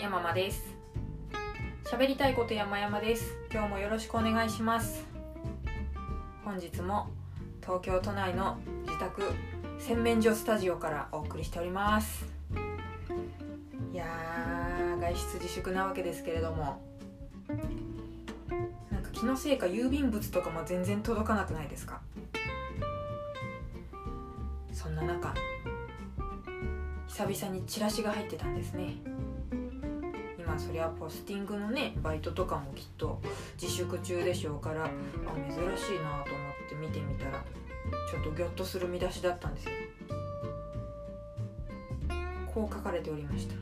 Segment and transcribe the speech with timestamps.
[0.00, 0.76] 山間です。
[1.84, 3.34] 喋りたいこと山々です。
[3.52, 5.04] 今日もよろしくお願いします。
[6.44, 7.08] 本日も
[7.60, 9.22] 東京都内の自宅
[9.80, 12.26] 洗面所スタジオからお送りしております。
[13.92, 16.80] いやー外出自粛なわけですけれども。
[18.92, 22.00] なんか気のせいか郵便物とかも全然届かなくないですか？
[24.72, 25.34] そんな中
[27.08, 28.94] 久々にチラシが入ってたんですね。
[30.58, 33.20] そりゃポスティングのねバイトとかもきっと
[33.60, 34.88] 自粛中でしょうからあ
[35.48, 37.44] 珍しいなと思って見てみたら
[38.10, 39.70] ちょっとギョッとする見出しだったんですよ。
[42.52, 43.54] こう書かれておりました。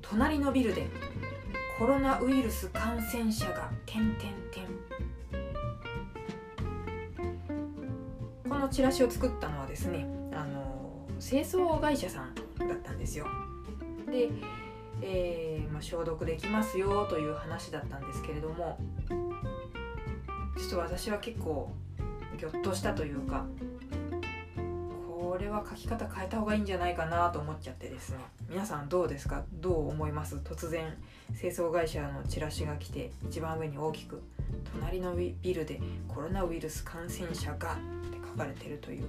[0.00, 0.88] 隣のビルで
[1.78, 4.20] コロナウイルス感染者が点々
[4.52, 4.66] 点。
[8.48, 13.26] このチラシを作ったのはですねあの清掃会社さんだったんですよ。
[14.10, 14.30] で、
[15.02, 18.78] えーまあ、消毒できますよという話だったんですけれども
[20.58, 21.72] ちょっと私は結構
[22.38, 23.46] ぎょっとしたというか
[25.08, 28.18] これは書き方変えた方がいいんじゃないかなと思っちゃってですね。
[28.48, 29.44] 皆さんどうですか？
[29.52, 30.36] どう思います？
[30.36, 30.96] 突然
[31.38, 34.20] 清掃会社のチラシが来て一番上に大きく
[34.74, 37.74] 「隣のビルでコロナウイルス感染者が」
[38.08, 39.04] って書かれてるという。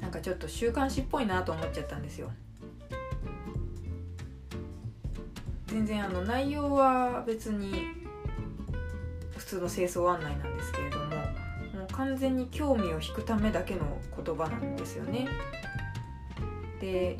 [0.00, 2.30] なんかちょっと週刊誌っぽいなと思っちゃったんですよ。
[5.66, 7.86] 全然あの内容は別に
[9.36, 11.12] 普通の清掃案内なんですけれどもも
[11.90, 15.28] う完全に興味を引くためだけの言葉なんですよね。
[16.80, 17.18] で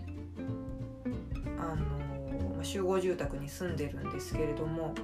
[1.58, 4.94] あの集合住宅に住んでるんですけれども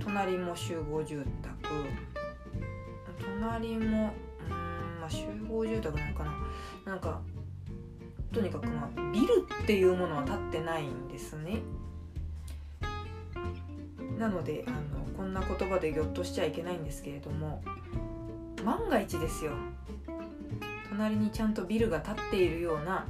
[0.00, 1.54] 隣も集合住宅
[3.40, 4.12] 隣も
[4.48, 6.32] うんまあ集合住宅なのかな
[6.86, 7.20] なんか
[8.34, 11.60] とにかくまあビルっていうものは建ってないんですね。
[14.18, 17.62] なのであのこんな言葉でぎょっとしちゃいけないんですけれども
[18.64, 19.52] 万が一ですよ。
[20.88, 23.06] 隣にちゃんとビルが建っているような、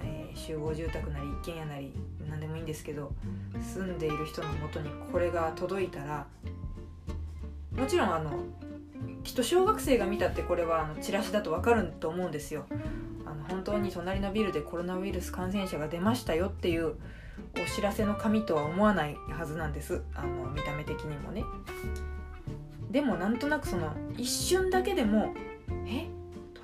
[0.00, 1.92] えー、集合住宅なり一軒家なり
[2.28, 3.12] 何でもいいんですけど
[3.62, 6.26] 住んでいる人のもとにこれが届いたら
[7.74, 8.44] もちろんあの
[9.24, 12.66] きっと小学生が見たってこれはあのチラシだと分かると思うんですよ。
[13.24, 16.94] あの本当に隣のビルでコロナウイルス感染者が出ましたよっていう
[17.56, 20.02] お知らせの紙とは思わないはずなんです。
[20.14, 21.44] あの見た目的にもね。
[22.90, 25.32] でもなんとなくその一瞬だけでも
[25.86, 26.06] 「え？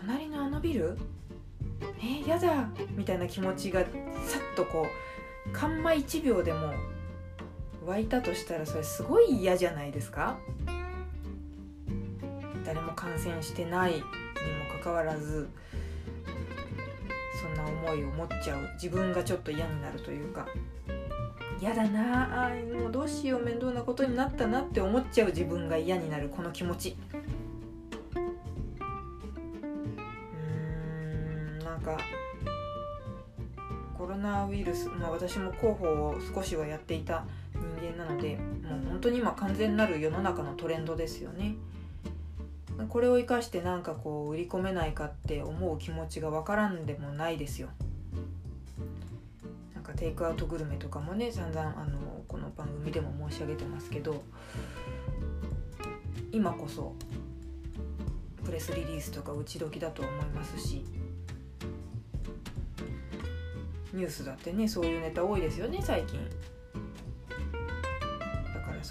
[0.02, 0.98] 隣のあのビル？
[2.02, 2.28] え？
[2.28, 4.86] やだ」みたいな気持ちがさっとこ
[5.46, 6.72] うカンマ1秒でも
[7.86, 10.38] 湧いたとしたらそれすごい嫌じゃないですか？
[12.68, 14.04] 誰も感染してないにも
[14.70, 15.48] かかわらず
[17.40, 20.46] そんな思いを持っちゃう自分がちょっと嫌になるというか
[21.58, 26.94] 嫌だなあもうどうしよう面倒なことになったなって思っちゃう自分が嫌になるこの気持ち
[28.14, 28.18] う
[30.42, 31.96] んなんか
[33.96, 37.24] コロナウイルス、まあ、私も広報を少しはやっていた
[37.80, 41.54] 人間なのでもう本当に今完全なる世の中のトレンドですよね。
[42.86, 47.68] これを生かしてなんかこう売り込めないかって思う気持ちが分からんでもないですよ。
[49.74, 54.22] なんかテイクアウトグルメとかもね散々あのこの番組でも申し上げてますけど
[56.30, 56.94] 今こそ
[58.44, 60.84] プレスリリースとか打ち時だと思いますし
[63.92, 66.20] ニュースだってねそういうネタ多いですよね最近。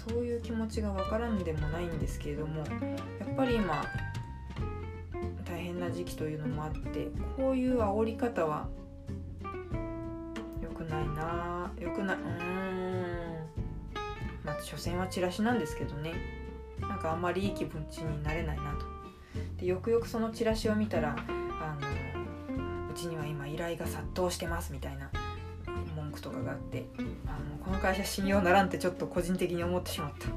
[0.06, 3.84] そういう気持ちが分からんでもないんですけれどもやっぱり今
[5.44, 8.68] 大変な時期というのもあってこういう煽り方は
[10.62, 13.48] 良くないな良くないうーん。
[14.44, 16.14] まあ所詮はチラシなんですけどね。
[16.80, 18.86] なんかあんまりいい気持ちになれないなと。
[19.58, 25.10] でよくよくそのチラシを見たらあのうちには今依頼が殺到してますみたいな。
[26.20, 26.86] とかがあって
[27.26, 30.28] あのこの会社信用ならんってちょっと個人的に思ってしまった。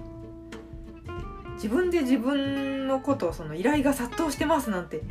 [1.55, 5.03] 自分で自分のことをその依頼が殺到してますなんて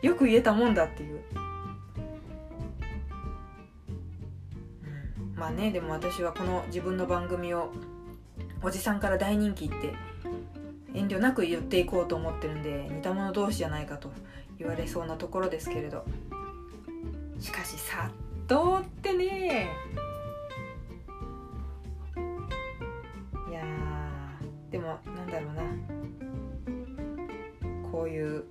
[0.00, 1.20] よく言えたもんだっていう、
[4.84, 7.72] うん、まあねでも私はこの自分の番組を
[8.62, 9.92] おじさんから大人気って
[10.94, 14.12] 遠慮なく言っていこうと思ってるんで似た者同士じゃないかと
[14.56, 16.04] 言われそうなところですけれど。
[17.40, 18.10] しかし殺
[18.48, 19.68] 到ってね
[24.70, 25.62] でもなんだろうな。
[27.90, 28.44] こういう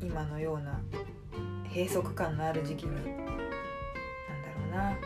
[0.00, 0.80] 今のような
[1.72, 4.96] 閉塞感のある時期になんだろうな。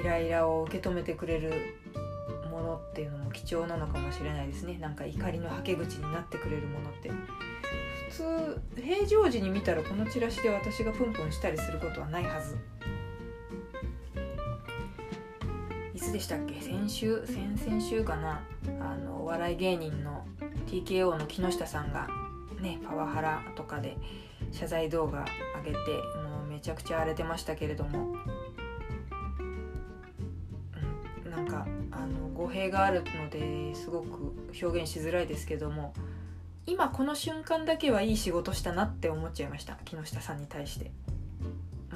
[0.00, 1.52] イライラを受け止めてくれる
[2.50, 4.78] ものっていうのも貴重なのかもしれないですね。
[4.78, 7.10] なんか怒りのはけ口になってくれるものって。
[8.10, 8.22] 普
[8.74, 12.56] 通平常時に見たらこのチラシで私がプンプンしたりすることはないはず。
[15.94, 16.60] いつでしたっけ？
[16.60, 17.24] 先週？
[17.26, 18.40] 先々週かな。
[18.80, 20.24] あのお笑い芸人の
[20.66, 22.08] TKO の木下さんが
[22.60, 23.96] ねパワハラとかで
[24.52, 25.24] 謝罪動画
[25.64, 25.78] 上げて
[26.22, 28.14] もうめちゃくちゃ荒れてましたけれども、
[31.24, 35.92] うん、なんかあの語弊があるのですごく表現しづらいですけども
[36.66, 40.90] 今この瞬間だけはいい仕事したなって思っちゃいました木下さんに対して。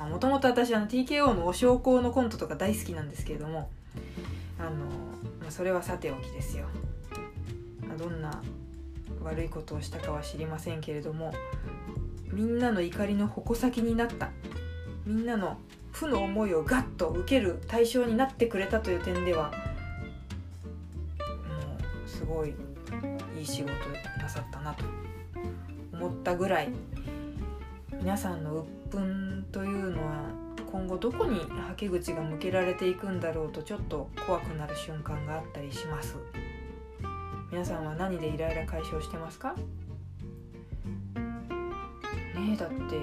[0.09, 3.71] もともと私あの TKO のお焼香のコントとか大好きなんですけれども
[4.63, 4.87] あの、
[5.45, 6.67] ま、それはさておきですよ、
[7.87, 8.43] ま、どんな
[9.23, 11.33] 悪いことをしたかは知りませんけれども
[12.33, 14.31] みんなの怒りの矛先になった。
[15.05, 15.59] みんなの
[15.91, 19.53] 負の思いをガッと受ける対象になってくれたという点ではも
[22.07, 22.55] うすごい
[23.37, 23.73] いい仕事
[24.21, 24.85] なさったなと。
[25.93, 26.71] 思ったぐらい
[27.93, 30.42] 皆さんの鬱憤というのは
[30.73, 36.17] 今後どこにはけ口が向けられていくんだろうとちょっと怖くなる瞬間があったりします。
[37.51, 39.55] 皆さんは何でイライラ解消してますか？
[42.35, 42.97] ねだって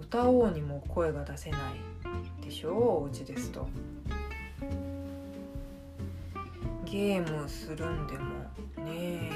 [0.00, 1.60] 歌おうにも声が出せない
[2.42, 2.70] でしょ？
[2.70, 3.68] うお家ですと。
[6.86, 8.30] ゲームするんでも。
[8.86, 9.30] ね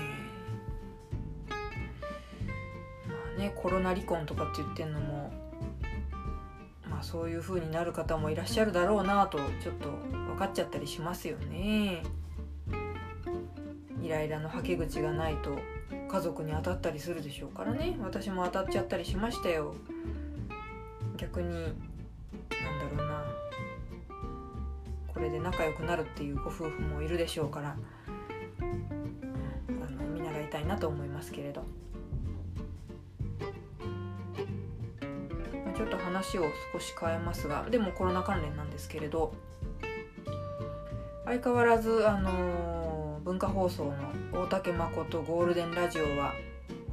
[3.07, 5.42] まあねコロナ離婚とかって言ってんのも
[7.03, 12.03] そういう風になる方もいらっしゃるだろうなとちょっと分かっちゃったりしますよね。
[14.01, 15.59] イライラのはけ口がないと
[16.11, 17.97] 家族に当たったりするでしょうからね。
[18.01, 19.75] 私も当たっちゃったりしましたよ。
[21.17, 21.75] 逆になんだ
[22.97, 23.25] ろうな。
[25.09, 27.77] これで仲良くなるっていうご夫婦もいるでしょうから、
[28.59, 28.63] う
[29.73, 31.65] ん、あの見習いたいなと思いますけれど、
[35.73, 39.33] ちょっと話を少し変えますがでもコロナ関連なんですけれど
[41.25, 46.33] 相変わらずあの文化放送の大竹誠ゴールデンラジオは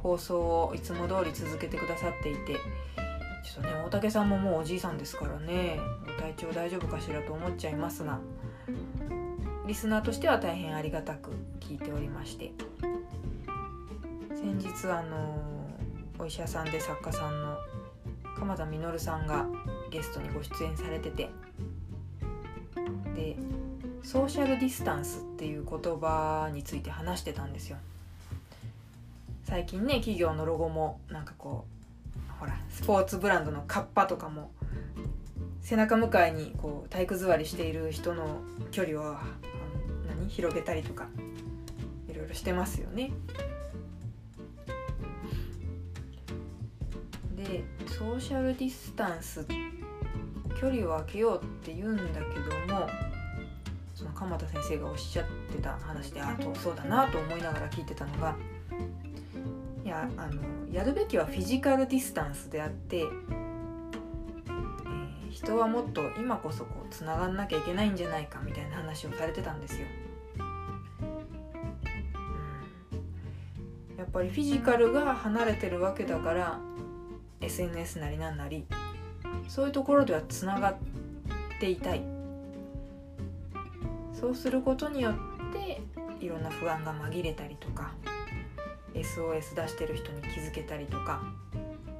[0.02, 8.20] 放送をいつも通り続けてくださっていてちょっとね大竹さんももうおじいさんですからねご体調大丈夫かしらと思っちゃいますが
[9.66, 11.30] リスナーとしては大変ありがたく
[11.60, 12.52] 聞いておりまして
[14.30, 15.40] 先日あの
[16.18, 17.58] お医者さんで作家さんの
[18.40, 19.46] 鎌田実さんが
[19.90, 21.30] ゲストにご出演されてて。
[23.14, 23.36] で
[24.02, 27.76] ソーシャルディスタンスっていう言葉について話してたんですよ。
[29.44, 31.66] 最近ね企業のロゴもなんかこ
[32.16, 34.50] うほらスポーツブランドのカッパとかも
[35.60, 38.40] 背中向かいにこう体育座りしている人の
[38.70, 39.16] 距離を
[40.08, 40.28] 何？
[40.30, 41.08] 広げたりとか
[42.08, 43.10] いろいろしてますよね。
[47.44, 49.46] でソーシャルディスタンス
[50.60, 52.38] 距離を空けようって言うんだけ
[52.68, 52.86] ども
[53.94, 58.36] その鎌田先生がおっしゃってた話であとそうだなと思いながら聞いてたのが
[59.84, 63.08] いやあのやるべきはフィジカルディスタンスであって、えー、
[65.30, 69.86] 人はもっと今こそこうつながんなきゃいけないんじゃないかみたいな話をされてたんですよ。
[73.98, 76.58] やっぱりフィジカルが離れてるわけだから
[77.40, 78.64] SNS なりなんなり
[79.48, 80.76] そういうところではつながっ
[81.58, 82.02] ていたい
[84.12, 85.14] そうすることによっ
[85.52, 85.80] て
[86.24, 87.92] いろんな不安が紛れたりとか
[88.94, 91.22] SOS 出してる人に気づけたりとか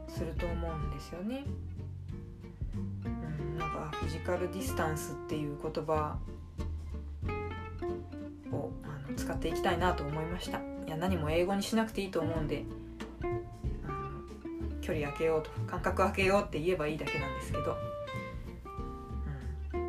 [0.08, 1.44] すると思うんですよね。
[3.04, 6.18] うん、なんかフィジカルディスタンスっていう言葉
[8.52, 10.58] をあの使っていきたいなと思いました。
[10.58, 12.64] いや何も英語にしなくていいと思うんで
[14.80, 17.76] 距離空けようと間隔空けようって言えばいいだけなんですけど。
[19.74, 19.80] うん、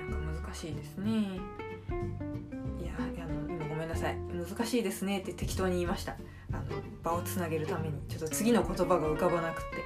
[0.00, 1.10] なんか難しいですね。
[1.10, 4.16] いやあの今ごめんなさい。
[4.16, 6.16] 難しいですねって適当に言いました。
[6.52, 6.62] あの
[7.02, 9.76] 場をつなげるためにちょっと次の言葉が浮かばなくって。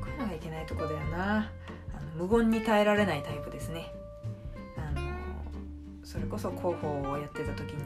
[0.00, 1.50] こういうのがいけないとこだよな。
[1.92, 3.92] あの無言に耐えられないタイプですね。
[4.76, 5.00] あの
[6.04, 7.82] それこそ広報をやってた時に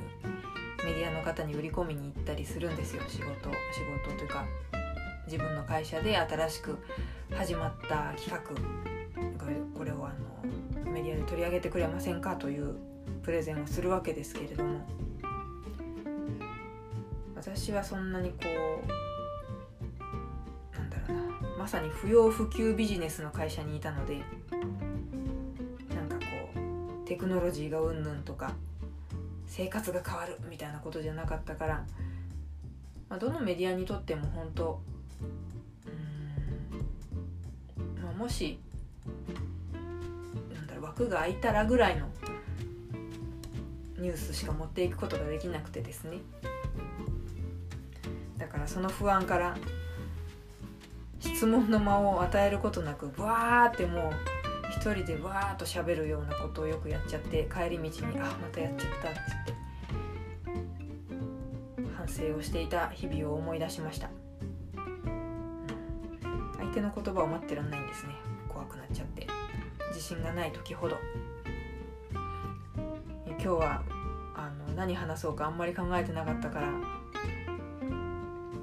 [0.84, 3.02] メディアの方に売り込みに行ったりするんですよ。
[3.08, 3.28] 仕事仕
[4.04, 4.44] 事というか。
[5.28, 6.78] 自分の会社で新しく
[7.30, 8.40] 始まった企画
[9.76, 10.14] これをあ
[10.84, 12.76] のメディアで取り上げてくれませんかという
[13.22, 14.80] プレゼンをするわけですけれども
[17.36, 18.36] 私はそんなにこ
[20.72, 21.22] うなんだろうな
[21.58, 24.22] まさに不要不急ビジネスの会社にいたので
[25.94, 26.22] なんかこ
[27.04, 28.54] うテクノロジーがうんぬんとか
[29.46, 31.84] 生活が変わるみたいなことじゃなかったから、
[33.10, 34.80] まあ、どのメディアにとっても本当
[38.28, 38.60] もし
[40.54, 42.06] なんだろう枠が空いたらぐらいの
[43.96, 46.18] ニュースしか持っていくことができなくてですね。
[48.36, 49.56] だからその不安から
[51.18, 54.12] 質問の間を与えることなくわーってもう
[54.72, 59.54] 一人でわーっと喋るようなことをよくやっちゃって帰り道に「あまたやっちゃった」っつって
[61.96, 64.10] 反省をしていた日々を思い出しました、
[66.58, 68.14] 相手の言葉を待ってらんないんですね。
[68.48, 69.26] 怖くなっちゃって。
[69.88, 70.98] 自信がない時ほど。
[73.26, 73.82] 今日は
[74.34, 76.68] あの何話そうかあんまり考えてなかったから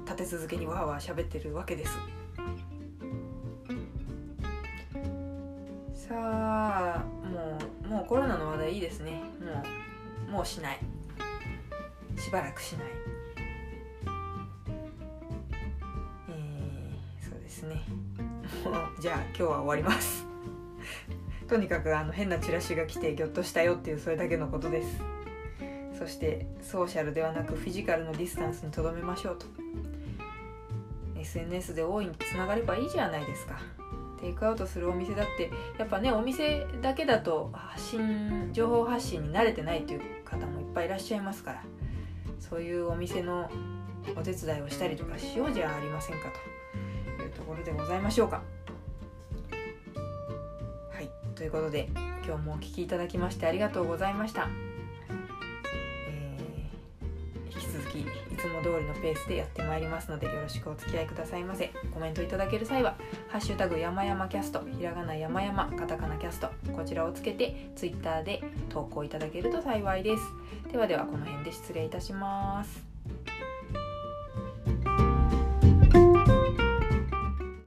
[0.04, 1.98] 立て続けにわーわー喋ってるわけです。
[5.94, 9.22] さあもうもうコロナの話題いいですね。
[9.40, 9.64] も
[10.28, 10.78] うもうしない。
[12.16, 13.15] しばらくしない。
[17.56, 17.82] ですね。
[18.64, 20.26] も うじゃあ今日は終わります。
[21.48, 25.00] とにかくあの変なチラシが来てギョッとしたよっていうそれだけのことです。
[25.98, 29.46] そしてソーシャルではなくフィジカルのディスタンスにとどめましょうと。
[31.18, 33.58] SNS で大いにつながればいいじゃないですか。
[34.20, 41.62] テイクアウトするお店だってやっぱねお店だけだと発信情報発信に慣れてないという方もいっぱいいらっしゃいますから
[42.40, 43.50] そういうお店の
[44.16, 46.55] お手伝いをしたりとかしようじゃありませんかと。
[47.56, 48.42] ころでございましょうか。
[50.92, 51.88] はいということで
[52.26, 54.48] 今日もお聴きいただきましてありがとうございました
[57.46, 58.00] 引き続き。
[58.00, 62.96] いつも通りのペースでやってまいりますのでよろしくお付き合いくださいませコメントいただける際は
[63.28, 70.22] 「ハッシュタグ山々キャスト」ひらがな山々カタカナキャストこちらをつけて Twitter で投稿いただけると幸いです
[70.70, 72.95] ではではこの辺で失礼いたします